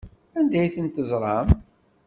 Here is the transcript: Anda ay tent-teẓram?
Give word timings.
Anda 0.39 0.57
ay 0.61 0.69
tent-teẓram? 0.75 1.47